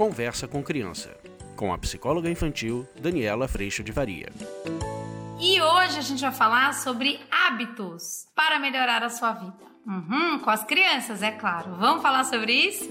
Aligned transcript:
Conversa 0.00 0.48
com 0.48 0.62
Criança, 0.62 1.14
com 1.54 1.74
a 1.74 1.76
psicóloga 1.76 2.30
infantil 2.30 2.88
Daniela 2.98 3.46
Freixo 3.46 3.84
de 3.84 3.92
Varia. 3.92 4.32
E 5.38 5.60
hoje 5.60 5.98
a 5.98 6.00
gente 6.00 6.22
vai 6.22 6.32
falar 6.32 6.72
sobre 6.72 7.20
hábitos 7.30 8.26
para 8.34 8.58
melhorar 8.58 9.02
a 9.02 9.10
sua 9.10 9.34
vida. 9.34 9.62
Uhum, 9.86 10.38
com 10.38 10.48
as 10.48 10.64
crianças, 10.64 11.22
é 11.22 11.30
claro. 11.32 11.74
Vamos 11.74 12.00
falar 12.00 12.24
sobre 12.24 12.50
isso? 12.50 12.88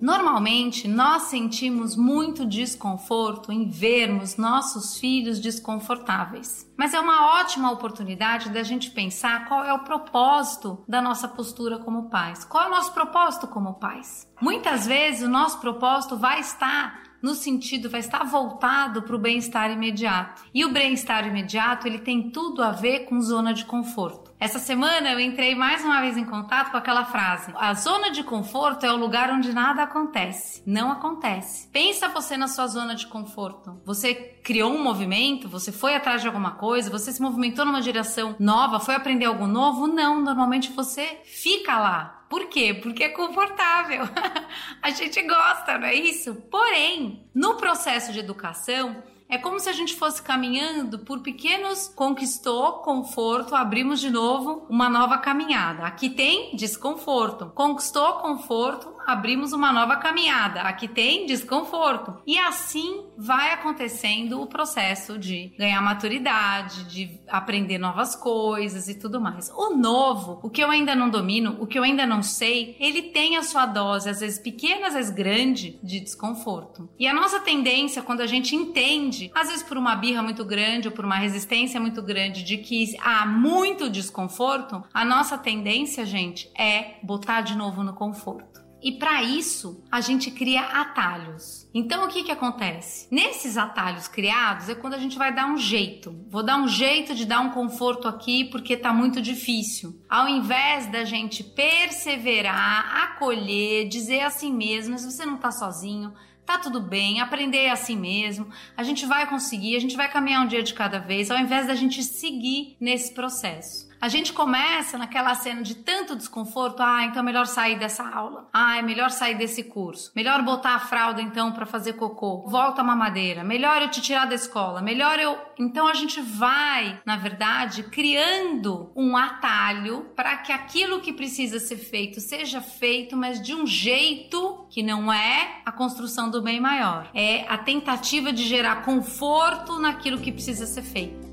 Normalmente, 0.00 0.86
nós 0.86 1.24
sentimos 1.24 1.96
muito 1.96 2.46
desconforto 2.46 3.50
em 3.50 3.68
vermos 3.68 4.36
nossos 4.36 4.98
filhos 4.98 5.40
desconfortáveis. 5.40 6.70
Mas 6.76 6.92
é 6.92 7.00
uma 7.00 7.40
ótima 7.40 7.70
oportunidade 7.70 8.50
da 8.50 8.62
gente 8.62 8.90
pensar 8.90 9.48
qual 9.48 9.64
é 9.64 9.72
o 9.72 9.84
propósito 9.84 10.84
da 10.86 11.00
nossa 11.00 11.26
postura 11.26 11.78
como 11.78 12.10
pais. 12.10 12.44
Qual 12.44 12.64
é 12.64 12.66
o 12.66 12.70
nosso 12.70 12.92
propósito 12.92 13.46
como 13.46 13.74
pais? 13.74 14.28
Muitas 14.40 14.86
vezes 14.86 15.22
o 15.22 15.30
nosso 15.30 15.60
propósito 15.60 16.16
vai 16.16 16.40
estar 16.40 17.06
no 17.22 17.34
sentido 17.34 17.90
vai 17.90 18.00
estar 18.00 18.22
voltado 18.24 19.02
para 19.02 19.16
o 19.16 19.18
bem-estar 19.18 19.70
imediato. 19.70 20.44
E 20.54 20.64
o 20.64 20.72
bem-estar 20.72 21.26
imediato, 21.26 21.86
ele 21.86 21.98
tem 21.98 22.30
tudo 22.30 22.62
a 22.62 22.70
ver 22.70 23.00
com 23.06 23.20
zona 23.20 23.52
de 23.52 23.64
conforto. 23.64 24.25
Essa 24.38 24.58
semana 24.58 25.10
eu 25.10 25.18
entrei 25.18 25.54
mais 25.54 25.82
uma 25.82 26.00
vez 26.00 26.16
em 26.16 26.24
contato 26.24 26.70
com 26.70 26.76
aquela 26.76 27.06
frase: 27.06 27.52
a 27.56 27.72
zona 27.72 28.10
de 28.10 28.22
conforto 28.22 28.84
é 28.84 28.92
o 28.92 28.96
lugar 28.96 29.30
onde 29.30 29.52
nada 29.52 29.82
acontece. 29.82 30.62
Não 30.66 30.92
acontece. 30.92 31.68
Pensa 31.72 32.08
você 32.08 32.36
na 32.36 32.46
sua 32.46 32.66
zona 32.66 32.94
de 32.94 33.06
conforto. 33.06 33.80
Você 33.84 34.14
criou 34.14 34.72
um 34.72 34.82
movimento, 34.82 35.48
você 35.48 35.72
foi 35.72 35.94
atrás 35.94 36.20
de 36.20 36.26
alguma 36.26 36.52
coisa, 36.52 36.90
você 36.90 37.12
se 37.12 37.22
movimentou 37.22 37.64
numa 37.64 37.80
direção 37.80 38.36
nova, 38.38 38.78
foi 38.78 38.94
aprender 38.94 39.24
algo 39.24 39.46
novo? 39.46 39.86
Não, 39.86 40.20
normalmente 40.20 40.70
você 40.72 41.18
fica 41.24 41.78
lá. 41.78 42.24
Por 42.28 42.46
quê? 42.48 42.74
Porque 42.74 43.04
é 43.04 43.08
confortável. 43.08 44.02
a 44.82 44.90
gente 44.90 45.22
gosta, 45.22 45.78
não 45.78 45.86
é 45.86 45.94
isso? 45.94 46.34
Porém, 46.50 47.26
no 47.34 47.54
processo 47.54 48.12
de 48.12 48.18
educação, 48.18 49.02
é 49.28 49.38
como 49.38 49.58
se 49.58 49.68
a 49.68 49.72
gente 49.72 49.94
fosse 49.94 50.22
caminhando 50.22 51.00
por 51.00 51.20
pequenos 51.20 51.88
conquistou 51.88 52.74
conforto, 52.74 53.54
abrimos 53.54 54.00
de 54.00 54.10
novo 54.10 54.66
uma 54.68 54.88
nova 54.88 55.18
caminhada. 55.18 55.84
Aqui 55.84 56.08
tem 56.08 56.54
desconforto. 56.54 57.50
Conquistou 57.54 58.14
conforto, 58.14 58.95
abrimos 59.06 59.52
uma 59.52 59.72
nova 59.72 59.96
caminhada. 59.96 60.62
Aqui 60.62 60.88
tem 60.88 61.26
desconforto. 61.26 62.16
E 62.26 62.38
assim 62.38 63.06
vai 63.16 63.52
acontecendo 63.52 64.40
o 64.42 64.46
processo 64.46 65.18
de 65.18 65.52
ganhar 65.58 65.80
maturidade, 65.80 66.84
de 66.84 67.20
aprender 67.28 67.78
novas 67.78 68.16
coisas 68.16 68.88
e 68.88 68.94
tudo 68.94 69.20
mais. 69.20 69.50
O 69.50 69.76
novo, 69.76 70.40
o 70.42 70.50
que 70.50 70.62
eu 70.62 70.70
ainda 70.70 70.94
não 70.94 71.08
domino, 71.08 71.56
o 71.60 71.66
que 71.66 71.78
eu 71.78 71.82
ainda 71.82 72.04
não 72.06 72.22
sei, 72.22 72.76
ele 72.80 73.02
tem 73.02 73.36
a 73.36 73.42
sua 73.42 73.64
dose, 73.66 74.10
às 74.10 74.20
vezes 74.20 74.38
pequena, 74.38 74.88
às 74.88 74.94
vezes 74.94 75.10
grande, 75.10 75.78
de 75.82 76.00
desconforto. 76.00 76.88
E 76.98 77.06
a 77.06 77.14
nossa 77.14 77.40
tendência, 77.40 78.02
quando 78.02 78.20
a 78.20 78.26
gente 78.26 78.54
entende 78.54 79.30
às 79.34 79.48
vezes 79.48 79.62
por 79.62 79.76
uma 79.76 79.94
birra 79.94 80.22
muito 80.22 80.44
grande 80.44 80.88
ou 80.88 80.94
por 80.94 81.04
uma 81.04 81.16
resistência 81.16 81.80
muito 81.80 82.02
grande 82.02 82.42
de 82.42 82.56
que 82.58 82.96
há 83.00 83.26
muito 83.26 83.88
desconforto, 83.88 84.82
a 84.92 85.04
nossa 85.04 85.38
tendência, 85.38 86.04
gente, 86.04 86.50
é 86.58 86.96
botar 87.02 87.42
de 87.42 87.54
novo 87.54 87.82
no 87.82 87.92
conforto. 87.92 88.65
E 88.82 88.92
para 88.92 89.22
isso, 89.22 89.84
a 89.90 90.00
gente 90.00 90.30
cria 90.30 90.60
atalhos. 90.60 91.68
Então, 91.74 92.04
o 92.04 92.08
que, 92.08 92.22
que 92.22 92.30
acontece? 92.30 93.08
Nesses 93.10 93.56
atalhos 93.56 94.06
criados 94.06 94.68
é 94.68 94.74
quando 94.74 94.94
a 94.94 94.98
gente 94.98 95.18
vai 95.18 95.34
dar 95.34 95.46
um 95.46 95.56
jeito. 95.56 96.14
Vou 96.28 96.42
dar 96.42 96.56
um 96.56 96.68
jeito 96.68 97.14
de 97.14 97.24
dar 97.24 97.40
um 97.40 97.50
conforto 97.50 98.06
aqui 98.06 98.44
porque 98.44 98.76
tá 98.76 98.92
muito 98.92 99.20
difícil. 99.20 100.00
Ao 100.08 100.28
invés 100.28 100.86
da 100.86 101.04
gente 101.04 101.42
perseverar, 101.42 103.04
acolher, 103.04 103.88
dizer 103.88 104.20
assim 104.20 104.52
mesmo, 104.52 104.98
se 104.98 105.10
você 105.10 105.24
não 105.24 105.38
tá 105.38 105.50
sozinho, 105.50 106.12
tá 106.46 106.58
tudo 106.58 106.80
bem, 106.80 107.20
aprender 107.20 107.64
é 107.64 107.70
assim 107.72 107.96
mesmo, 107.96 108.48
a 108.76 108.84
gente 108.84 109.04
vai 109.04 109.26
conseguir, 109.26 109.74
a 109.74 109.80
gente 109.80 109.96
vai 109.96 110.08
caminhar 110.08 110.44
um 110.44 110.46
dia 110.46 110.62
de 110.62 110.72
cada 110.72 111.00
vez, 111.00 111.30
ao 111.30 111.38
invés 111.38 111.66
da 111.66 111.74
gente 111.74 112.02
seguir 112.04 112.76
nesse 112.80 113.12
processo. 113.12 113.88
A 114.06 114.08
gente 114.08 114.32
começa 114.32 114.96
naquela 114.96 115.34
cena 115.34 115.62
de 115.62 115.74
tanto 115.74 116.14
desconforto, 116.14 116.80
ah, 116.80 117.02
então 117.02 117.18
é 117.18 117.24
melhor 117.24 117.44
sair 117.44 117.76
dessa 117.76 118.08
aula. 118.08 118.48
Ah, 118.52 118.78
é 118.78 118.82
melhor 118.82 119.10
sair 119.10 119.34
desse 119.34 119.64
curso. 119.64 120.12
Melhor 120.14 120.42
botar 120.42 120.76
a 120.76 120.78
fralda 120.78 121.20
então 121.20 121.50
para 121.50 121.66
fazer 121.66 121.94
cocô. 121.94 122.44
Volta 122.46 122.82
a 122.82 122.84
mamadeira. 122.84 123.42
Melhor 123.42 123.82
eu 123.82 123.90
te 123.90 124.00
tirar 124.00 124.26
da 124.26 124.36
escola. 124.36 124.80
Melhor 124.80 125.18
eu. 125.18 125.36
Então 125.58 125.88
a 125.88 125.94
gente 125.94 126.20
vai, 126.20 127.00
na 127.04 127.16
verdade, 127.16 127.82
criando 127.82 128.92
um 128.94 129.16
atalho 129.16 130.12
para 130.14 130.36
que 130.36 130.52
aquilo 130.52 131.00
que 131.00 131.12
precisa 131.12 131.58
ser 131.58 131.76
feito 131.76 132.20
seja 132.20 132.60
feito, 132.60 133.16
mas 133.16 133.42
de 133.42 133.56
um 133.56 133.66
jeito 133.66 134.68
que 134.70 134.84
não 134.84 135.12
é 135.12 135.62
a 135.66 135.72
construção 135.72 136.30
do 136.30 136.40
bem 136.40 136.60
maior. 136.60 137.10
É 137.12 137.44
a 137.48 137.58
tentativa 137.58 138.32
de 138.32 138.44
gerar 138.44 138.84
conforto 138.84 139.80
naquilo 139.80 140.20
que 140.20 140.30
precisa 140.30 140.64
ser 140.64 140.82
feito. 140.82 141.25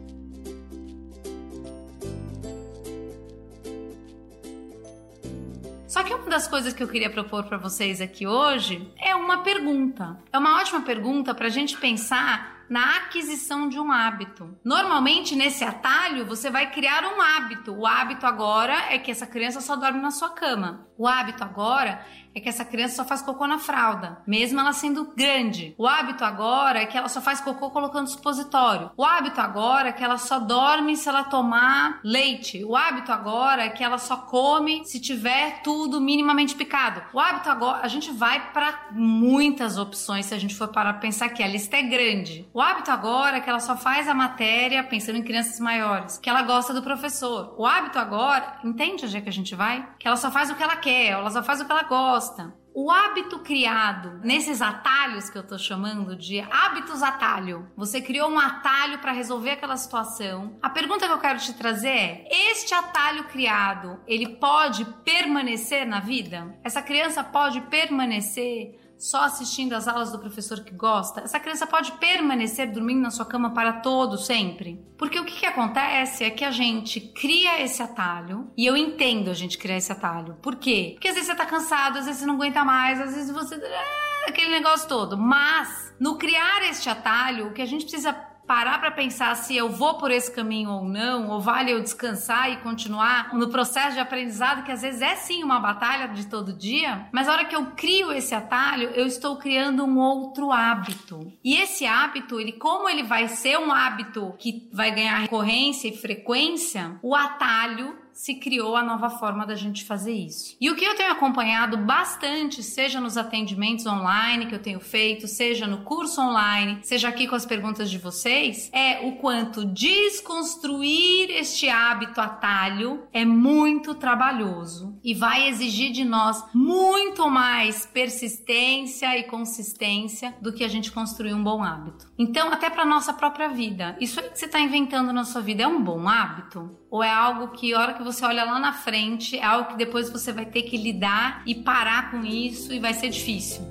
Só 5.94 6.02
que 6.02 6.12
uma 6.12 6.28
das 6.28 6.48
coisas 6.48 6.74
que 6.74 6.82
eu 6.82 6.88
queria 6.88 7.08
propor 7.08 7.44
para 7.44 7.56
vocês 7.56 8.02
aqui 8.02 8.26
hoje 8.26 8.92
é 9.00 9.14
uma 9.14 9.44
pergunta. 9.44 10.18
É 10.32 10.40
uma 10.40 10.60
ótima 10.60 10.82
pergunta 10.82 11.36
para 11.36 11.46
a 11.46 11.52
gente 11.52 11.78
pensar 11.78 12.63
na 12.74 12.98
aquisição 12.98 13.70
de 13.70 13.80
um 13.80 13.92
hábito. 13.92 14.58
Normalmente, 14.66 15.36
nesse 15.36 15.64
atalho, 15.64 16.26
você 16.26 16.50
vai 16.50 16.72
criar 16.72 17.04
um 17.04 17.22
hábito. 17.22 17.72
O 17.72 17.86
hábito 17.86 18.26
agora 18.26 18.92
é 18.92 18.98
que 18.98 19.12
essa 19.12 19.28
criança 19.28 19.62
só 19.62 19.76
dorme 19.76 20.02
na 20.02 20.10
sua 20.10 20.30
cama. 20.30 20.88
O 20.98 21.08
hábito 21.08 21.44
agora 21.44 22.04
é 22.36 22.40
que 22.40 22.50
essa 22.50 22.66
criança 22.66 22.96
só 22.96 23.06
faz 23.06 23.22
cocô 23.22 23.46
na 23.46 23.60
fralda, 23.60 24.22
mesmo 24.26 24.60
ela 24.60 24.74
sendo 24.74 25.14
grande. 25.16 25.76
O 25.78 25.88
hábito 25.88 26.26
agora 26.26 26.82
é 26.82 26.86
que 26.86 26.98
ela 26.98 27.08
só 27.08 27.22
faz 27.22 27.40
cocô 27.40 27.70
colocando 27.70 28.10
supositório. 28.10 28.92
O 28.98 29.06
hábito 29.06 29.40
agora 29.40 29.90
é 29.90 29.92
que 29.92 30.04
ela 30.04 30.18
só 30.18 30.40
dorme 30.40 30.98
se 30.98 31.08
ela 31.08 31.24
tomar 31.24 32.00
leite. 32.04 32.64
O 32.64 32.76
hábito 32.76 33.12
agora 33.12 33.64
é 33.64 33.70
que 33.70 33.84
ela 33.84 33.98
só 33.98 34.18
come 34.18 34.84
se 34.86 35.00
tiver 35.00 35.62
tudo 35.62 36.02
minimamente 36.02 36.56
picado. 36.56 37.04
O 37.14 37.20
hábito 37.20 37.50
agora, 37.50 37.80
a 37.84 37.88
gente 37.88 38.12
vai 38.12 38.52
para 38.52 38.88
muitas 38.92 39.78
opções 39.78 40.26
se 40.26 40.34
a 40.34 40.40
gente 40.40 40.56
for 40.56 40.68
parar 40.70 40.94
pra 40.94 41.02
pensar 41.02 41.30
que 41.30 41.44
a 41.44 41.48
lista 41.48 41.78
é 41.78 41.84
grande. 41.84 42.50
O 42.54 42.62
hábito 42.64 42.90
agora 42.90 43.38
é 43.38 43.42
que 43.42 43.50
ela 43.50 43.60
só 43.60 43.76
faz 43.76 44.08
a 44.08 44.14
matéria 44.14 44.84
pensando 44.84 45.18
em 45.18 45.24
crianças 45.24 45.60
maiores, 45.60 46.18
que 46.18 46.30
ela 46.30 46.42
gosta 46.42 46.74
do 46.74 46.82
professor. 46.82 47.54
O 47.58 47.66
hábito 47.66 48.00
agora, 48.00 48.60
entende 48.64 49.06
onde 49.06 49.18
é 49.18 49.22
que 49.22 49.30
a 49.30 49.34
gente 49.34 49.54
vai? 49.56 49.88
Que 50.00 50.08
ela 50.08 50.18
só 50.18 50.32
faz 50.32 50.50
o 50.50 50.56
que 50.56 50.64
ela 50.64 50.76
quer, 50.76 51.12
ela 51.12 51.30
só 51.30 51.44
faz 51.44 51.62
o 51.62 51.66
que 51.66 51.72
ela 51.72 51.84
gosta. 51.84 52.54
O 52.76 52.90
hábito 52.90 53.38
criado 53.40 54.20
nesses 54.24 54.60
atalhos 54.60 55.30
que 55.30 55.38
eu 55.38 55.46
tô 55.46 55.60
chamando 55.60 56.16
de 56.16 56.40
hábitos 56.40 57.04
atalho, 57.04 57.70
você 57.78 58.02
criou 58.02 58.32
um 58.32 58.40
atalho 58.40 58.98
para 58.98 59.12
resolver 59.12 59.52
aquela 59.52 59.78
situação. 59.78 60.58
A 60.60 60.72
pergunta 60.72 61.06
que 61.06 61.14
eu 61.14 61.20
quero 61.20 61.38
te 61.38 61.54
trazer 61.54 61.88
é: 61.88 62.28
este 62.50 62.74
atalho 62.74 63.26
criado, 63.26 64.00
ele 64.08 64.38
pode 64.38 64.86
permanecer 65.06 65.86
na 65.86 66.00
vida? 66.00 66.58
Essa 66.64 66.82
criança 66.82 67.24
pode 67.24 67.62
permanecer 67.62 68.80
só 68.98 69.24
assistindo 69.24 69.74
às 69.74 69.88
aulas 69.88 70.12
do 70.12 70.20
professor 70.20 70.62
que 70.62 70.74
gosta, 70.74 71.22
essa 71.22 71.40
criança 71.40 71.68
pode 71.68 71.92
permanecer 71.94 72.72
dormindo 72.72 73.02
na 73.02 73.12
sua 73.12 73.26
cama 73.26 73.54
para 73.54 73.74
todo 73.74 74.18
sempre. 74.18 74.80
Porque 74.98 75.20
o 75.20 75.26
que, 75.26 75.40
que 75.40 75.46
acontece 75.46 76.24
é 76.24 76.30
que 76.30 76.46
a 76.46 76.52
gente 76.52 77.00
cria 77.00 77.62
esse 77.62 77.82
atalho, 77.82 78.52
e 78.56 78.66
eu 78.66 78.78
entendo 78.78 79.30
a 79.30 79.34
gente 79.34 79.58
criar 79.58 79.78
esse 79.78 79.92
atalho. 79.92 80.38
Por 80.42 80.56
quê? 80.56 80.92
Porque 80.94 81.08
às 81.08 81.16
vezes 81.16 81.30
você 81.30 81.36
tá 81.36 81.46
cansado, 81.46 82.00
às 82.00 82.06
vezes 82.06 82.22
você 82.22 82.26
não 82.26 82.36
aguenta 82.36 82.64
mais, 82.64 83.02
às 83.02 83.14
vezes 83.14 83.32
você. 83.32 83.56
É, 83.56 84.30
aquele 84.30 84.52
negócio 84.52 84.88
todo. 84.88 85.18
Mas, 85.18 85.94
no 86.00 86.18
criar 86.18 86.62
este 86.70 86.90
atalho, 86.90 87.48
o 87.48 87.54
que 87.54 87.62
a 87.62 87.66
gente 87.66 87.84
precisa 87.84 88.14
parar 88.48 88.80
para 88.80 88.92
pensar 88.92 89.36
se 89.36 89.56
eu 89.56 89.70
vou 89.70 89.96
por 89.96 90.12
esse 90.12 90.32
caminho 90.32 90.70
ou 90.70 90.86
não, 90.86 91.30
ou 91.30 91.40
vale 91.40 91.72
eu 91.72 91.82
descansar 91.82 92.52
e 92.52 92.58
continuar 92.58 93.34
no 93.34 93.50
processo 93.50 93.94
de 93.94 94.00
aprendizado, 94.00 94.64
que 94.64 94.72
às 94.72 94.82
vezes 94.82 95.02
é 95.02 95.16
sim 95.16 95.44
uma 95.44 95.60
batalha 95.60 96.08
de 96.08 96.28
todo 96.28 96.54
dia, 96.54 97.08
mas 97.12 97.28
a 97.28 97.34
hora 97.34 97.46
que 97.46 97.56
eu 97.56 97.68
crio 97.76 98.12
esse 98.12 98.36
atalho, 98.36 98.90
eu 98.90 99.06
estou 99.06 99.38
criando 99.38 99.86
um 99.86 99.98
outro 99.98 100.52
hábito. 100.52 101.32
E 101.44 101.56
esse 101.56 101.86
hábito, 101.86 102.40
ele 102.40 102.54
como 102.54 102.90
ele 102.90 103.04
vai 103.04 103.28
ser 103.28 103.58
um 103.58 103.72
hábito 103.72 104.34
que 104.38 104.70
vai 104.72 104.92
ganhar 104.92 105.18
recorrência 105.20 105.88
e 105.88 105.98
frequência, 105.98 106.98
o 107.02 107.16
atalho 107.16 108.03
se 108.14 108.36
criou 108.36 108.76
a 108.76 108.84
nova 108.84 109.10
forma 109.10 109.46
da 109.46 109.56
gente 109.56 109.84
fazer 109.84 110.14
isso. 110.14 110.56
E 110.60 110.70
o 110.70 110.76
que 110.76 110.86
eu 110.86 110.96
tenho 110.96 111.12
acompanhado 111.12 111.78
bastante, 111.78 112.62
seja 112.62 113.00
nos 113.00 113.18
atendimentos 113.18 113.86
online 113.86 114.46
que 114.46 114.56
eu 114.56 114.62
tenho 114.62 114.80
feito, 114.80 115.28
seja 115.28 115.68
no 115.68 115.80
curso 115.80 116.22
online, 116.22 116.80
seja 116.84 117.10
aqui 117.10 117.28
com 117.28 117.36
as 117.36 117.46
perguntas 117.46 117.90
de 117.90 117.98
vocês, 117.98 118.70
é 118.74 119.06
o 119.08 119.14
quanto 119.14 119.66
desconstruir 119.66 121.30
este 121.32 121.70
hábito 121.70 122.22
atalho 122.22 123.08
é 123.12 123.26
muito 123.26 123.96
trabalhoso 123.96 124.98
e 125.04 125.14
vai 125.14 125.48
exigir 125.48 125.92
de 125.92 126.06
nós 126.06 126.44
muito 126.54 127.30
mais 127.30 127.86
persistência 127.86 129.18
e 129.18 129.24
consistência 129.24 130.36
do 130.42 130.54
que 130.54 130.64
a 130.64 130.68
gente 130.68 130.92
construir 130.92 131.34
um 131.34 131.44
bom 131.44 131.64
hábito. 131.64 132.08
Então, 132.18 132.52
até 132.52 132.70
para 132.70 132.86
nossa 132.86 133.14
própria 133.14 133.50
vida, 133.50 133.98
isso 134.00 134.20
aí 134.20 134.30
que 134.30 134.40
você 134.40 134.46
está 134.46 134.60
inventando 134.60 135.12
na 135.12 135.26
sua 135.26 135.42
vida 135.42 135.64
é 135.64 135.68
um 135.68 135.82
bom 135.82 136.08
hábito? 136.08 136.78
Ou 136.94 137.02
é 137.02 137.10
algo 137.10 137.48
que, 137.48 137.74
a 137.74 137.80
hora 137.80 137.94
que 137.96 138.04
você 138.04 138.24
olha 138.24 138.44
lá 138.44 138.60
na 138.60 138.72
frente, 138.72 139.36
é 139.36 139.44
algo 139.44 139.70
que 139.70 139.78
depois 139.78 140.12
você 140.12 140.32
vai 140.32 140.46
ter 140.46 140.62
que 140.62 140.78
lidar 140.78 141.42
e 141.44 141.56
parar 141.56 142.12
com 142.12 142.24
isso 142.24 142.72
e 142.72 142.78
vai 142.78 142.94
ser 142.94 143.10
difícil. 143.10 143.64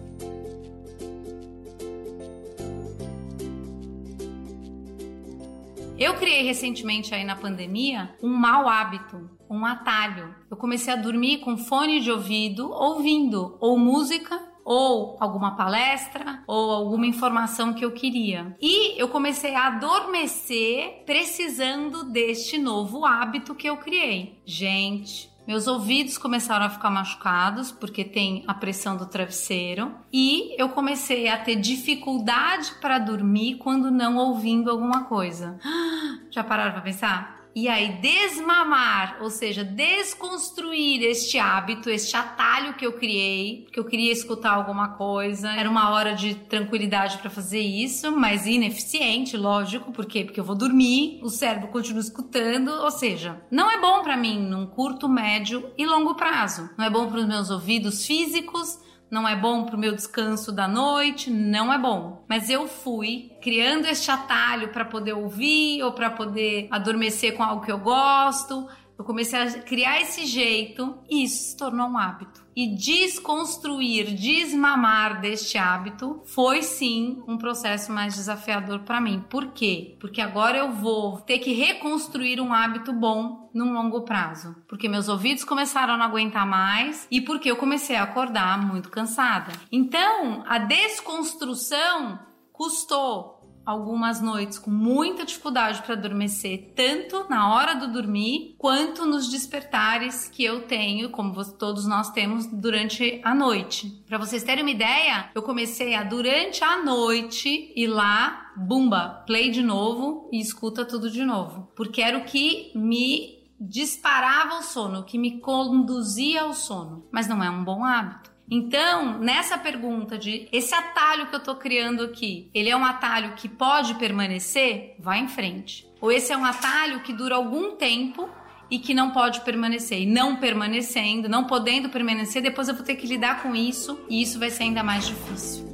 Eu 5.96 6.14
criei 6.14 6.42
recentemente 6.42 7.14
aí 7.14 7.22
na 7.22 7.36
pandemia 7.36 8.12
um 8.20 8.34
mau 8.34 8.68
hábito, 8.68 9.30
um 9.48 9.64
atalho. 9.64 10.34
Eu 10.50 10.56
comecei 10.56 10.92
a 10.92 10.96
dormir 10.96 11.38
com 11.38 11.56
fone 11.56 12.00
de 12.00 12.10
ouvido, 12.10 12.72
ouvindo 12.72 13.56
ou 13.60 13.78
música 13.78 14.51
ou 14.64 15.16
alguma 15.20 15.56
palestra 15.56 16.42
ou 16.46 16.70
alguma 16.70 17.06
informação 17.06 17.72
que 17.72 17.84
eu 17.84 17.92
queria. 17.92 18.56
E 18.60 19.00
eu 19.00 19.08
comecei 19.08 19.54
a 19.54 19.68
adormecer 19.68 21.02
precisando 21.04 22.04
deste 22.04 22.58
novo 22.58 23.04
hábito 23.04 23.54
que 23.54 23.68
eu 23.68 23.76
criei. 23.76 24.40
Gente, 24.44 25.32
meus 25.46 25.66
ouvidos 25.66 26.16
começaram 26.16 26.66
a 26.66 26.70
ficar 26.70 26.90
machucados 26.90 27.72
porque 27.72 28.04
tem 28.04 28.44
a 28.46 28.54
pressão 28.54 28.96
do 28.96 29.06
travesseiro 29.06 29.92
e 30.12 30.54
eu 30.56 30.68
comecei 30.68 31.28
a 31.28 31.36
ter 31.36 31.56
dificuldade 31.56 32.72
para 32.80 32.98
dormir 32.98 33.56
quando 33.56 33.90
não 33.90 34.16
ouvindo 34.16 34.70
alguma 34.70 35.04
coisa. 35.04 35.58
Já 36.30 36.44
pararam 36.44 36.72
para 36.72 36.80
pensar? 36.80 37.41
E 37.54 37.68
aí, 37.68 37.98
desmamar, 38.00 39.18
ou 39.20 39.28
seja, 39.28 39.62
desconstruir 39.62 41.02
este 41.02 41.38
hábito, 41.38 41.90
este 41.90 42.16
atalho 42.16 42.74
que 42.74 42.86
eu 42.86 42.94
criei, 42.94 43.66
que 43.70 43.78
eu 43.78 43.84
queria 43.84 44.10
escutar 44.10 44.52
alguma 44.52 44.88
coisa. 44.90 45.50
Era 45.50 45.68
uma 45.68 45.90
hora 45.90 46.14
de 46.14 46.34
tranquilidade 46.34 47.18
para 47.18 47.28
fazer 47.28 47.60
isso, 47.60 48.10
mas 48.10 48.46
ineficiente, 48.46 49.36
lógico, 49.36 49.92
por 49.92 50.06
quê? 50.06 50.24
Porque 50.24 50.40
eu 50.40 50.44
vou 50.44 50.56
dormir, 50.56 51.20
o 51.22 51.28
cérebro 51.28 51.68
continua 51.68 52.00
escutando, 52.00 52.68
ou 52.68 52.90
seja, 52.90 53.42
não 53.50 53.70
é 53.70 53.78
bom 53.80 54.02
para 54.02 54.16
mim 54.16 54.40
num 54.40 54.66
curto, 54.66 55.08
médio 55.08 55.70
e 55.76 55.84
longo 55.84 56.14
prazo. 56.14 56.70
Não 56.78 56.84
é 56.84 56.90
bom 56.90 57.08
para 57.08 57.20
os 57.20 57.26
meus 57.26 57.50
ouvidos 57.50 58.06
físicos, 58.06 58.78
não 59.12 59.28
é 59.28 59.36
bom 59.36 59.66
para 59.66 59.76
o 59.76 59.78
meu 59.78 59.94
descanso 59.94 60.50
da 60.50 60.66
noite, 60.66 61.30
não 61.30 61.70
é 61.70 61.78
bom. 61.78 62.24
Mas 62.26 62.48
eu 62.48 62.66
fui 62.66 63.30
criando 63.42 63.84
este 63.84 64.10
atalho 64.10 64.70
para 64.70 64.86
poder 64.86 65.12
ouvir 65.12 65.82
ou 65.82 65.92
para 65.92 66.08
poder 66.08 66.66
adormecer 66.70 67.36
com 67.36 67.42
algo 67.42 67.62
que 67.62 67.70
eu 67.70 67.78
gosto. 67.78 68.66
Eu 68.98 69.04
comecei 69.04 69.38
a 69.38 69.52
criar 69.60 70.00
esse 70.00 70.24
jeito 70.24 70.98
e 71.10 71.24
isso 71.24 71.50
se 71.50 71.56
tornou 71.58 71.88
um 71.88 71.98
hábito 71.98 72.41
e 72.54 72.74
desconstruir, 72.74 74.14
desmamar 74.14 75.20
deste 75.20 75.56
hábito 75.58 76.20
foi 76.24 76.62
sim 76.62 77.22
um 77.26 77.36
processo 77.36 77.92
mais 77.92 78.14
desafiador 78.14 78.80
para 78.80 79.00
mim. 79.00 79.24
Por 79.28 79.48
quê? 79.48 79.96
Porque 80.00 80.20
agora 80.20 80.58
eu 80.58 80.72
vou 80.72 81.20
ter 81.20 81.38
que 81.38 81.52
reconstruir 81.52 82.40
um 82.40 82.52
hábito 82.52 82.92
bom 82.92 83.50
num 83.54 83.72
longo 83.72 84.02
prazo, 84.02 84.56
porque 84.66 84.88
meus 84.88 85.08
ouvidos 85.08 85.44
começaram 85.44 85.94
a 85.94 85.96
não 85.96 86.06
aguentar 86.06 86.46
mais 86.46 87.06
e 87.10 87.20
porque 87.20 87.50
eu 87.50 87.56
comecei 87.56 87.96
a 87.96 88.02
acordar 88.02 88.66
muito 88.66 88.90
cansada. 88.90 89.52
Então, 89.70 90.42
a 90.46 90.58
desconstrução 90.58 92.18
custou 92.52 93.41
algumas 93.64 94.20
noites 94.20 94.58
com 94.58 94.70
muita 94.70 95.24
dificuldade 95.24 95.82
para 95.82 95.94
adormecer, 95.94 96.72
tanto 96.74 97.26
na 97.28 97.54
hora 97.54 97.74
do 97.74 97.92
dormir 97.92 98.54
quanto 98.58 99.06
nos 99.06 99.28
despertares 99.28 100.28
que 100.28 100.44
eu 100.44 100.62
tenho, 100.62 101.10
como 101.10 101.32
todos 101.52 101.86
nós 101.86 102.10
temos 102.10 102.46
durante 102.46 103.20
a 103.24 103.34
noite. 103.34 104.02
Para 104.06 104.18
vocês 104.18 104.42
terem 104.42 104.62
uma 104.62 104.70
ideia, 104.70 105.30
eu 105.34 105.42
comecei 105.42 105.94
a 105.94 106.02
durante 106.02 106.62
a 106.64 106.82
noite 106.82 107.72
ir 107.76 107.86
lá, 107.86 108.52
bumba, 108.56 109.22
play 109.26 109.50
de 109.50 109.62
novo 109.62 110.28
e 110.32 110.40
escuta 110.40 110.84
tudo 110.84 111.10
de 111.10 111.24
novo, 111.24 111.70
porque 111.76 112.02
era 112.02 112.18
o 112.18 112.24
que 112.24 112.72
me 112.74 113.42
disparava 113.60 114.58
o 114.58 114.62
sono, 114.62 115.00
o 115.00 115.04
que 115.04 115.16
me 115.16 115.38
conduzia 115.38 116.42
ao 116.42 116.52
sono, 116.52 117.06
mas 117.12 117.28
não 117.28 117.42
é 117.42 117.48
um 117.48 117.62
bom 117.62 117.84
hábito. 117.84 118.31
Então, 118.54 119.18
nessa 119.18 119.56
pergunta 119.56 120.18
de 120.18 120.46
esse 120.52 120.74
atalho 120.74 121.28
que 121.28 121.34
eu 121.34 121.38
estou 121.38 121.56
criando 121.56 122.02
aqui, 122.02 122.50
ele 122.52 122.68
é 122.68 122.76
um 122.76 122.84
atalho 122.84 123.32
que 123.32 123.48
pode 123.48 123.94
permanecer? 123.94 124.94
Vai 124.98 125.20
em 125.20 125.26
frente. 125.26 125.88
Ou 126.02 126.12
esse 126.12 126.34
é 126.34 126.36
um 126.36 126.44
atalho 126.44 127.00
que 127.00 127.14
dura 127.14 127.34
algum 127.34 127.76
tempo 127.76 128.28
e 128.70 128.78
que 128.78 128.92
não 128.92 129.10
pode 129.10 129.40
permanecer. 129.40 130.02
E 130.02 130.06
não 130.06 130.36
permanecendo, 130.36 131.30
não 131.30 131.46
podendo 131.46 131.88
permanecer, 131.88 132.42
depois 132.42 132.68
eu 132.68 132.74
vou 132.74 132.84
ter 132.84 132.96
que 132.96 133.06
lidar 133.06 133.42
com 133.42 133.56
isso 133.56 133.98
e 134.06 134.20
isso 134.20 134.38
vai 134.38 134.50
ser 134.50 134.64
ainda 134.64 134.82
mais 134.82 135.06
difícil. 135.06 135.71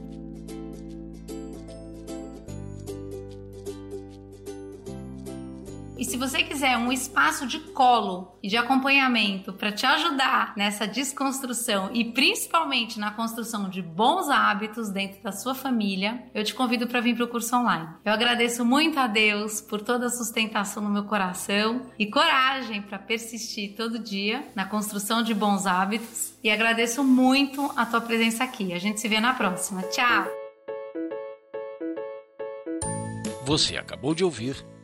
E 5.98 6.04
se 6.04 6.16
você 6.16 6.44
quiser 6.44 6.78
um 6.78 6.92
espaço 6.92 7.44
de 7.44 7.58
colo 7.58 8.38
e 8.40 8.48
de 8.48 8.56
acompanhamento 8.56 9.52
para 9.52 9.72
te 9.72 9.84
ajudar 9.84 10.52
nessa 10.56 10.86
desconstrução 10.86 11.90
e 11.92 12.04
principalmente 12.04 13.00
na 13.00 13.10
construção 13.10 13.68
de 13.68 13.82
bons 13.82 14.28
hábitos 14.28 14.90
dentro 14.90 15.20
da 15.20 15.32
sua 15.32 15.56
família, 15.56 16.22
eu 16.32 16.44
te 16.44 16.54
convido 16.54 16.86
para 16.86 17.00
vir 17.00 17.16
para 17.16 17.24
o 17.24 17.28
curso 17.28 17.56
online. 17.56 17.88
Eu 18.04 18.12
agradeço 18.12 18.64
muito 18.64 19.00
a 19.00 19.08
Deus 19.08 19.60
por 19.60 19.82
toda 19.82 20.06
a 20.06 20.10
sustentação 20.10 20.84
no 20.84 20.88
meu 20.88 21.02
coração 21.02 21.82
e 21.98 22.06
coragem 22.06 22.80
para 22.80 23.00
persistir 23.00 23.74
todo 23.74 23.98
dia 23.98 24.46
na 24.54 24.64
construção 24.64 25.20
de 25.20 25.34
bons 25.34 25.66
hábitos 25.66 26.32
e 26.44 26.48
agradeço 26.48 27.02
muito 27.02 27.72
a 27.74 27.84
tua 27.84 28.00
presença 28.00 28.44
aqui. 28.44 28.72
A 28.72 28.78
gente 28.78 29.00
se 29.00 29.08
vê 29.08 29.18
na 29.18 29.34
próxima. 29.34 29.82
Tchau! 29.82 30.28
Você 33.44 33.76
acabou 33.76 34.14
de 34.14 34.22
ouvir 34.22 34.64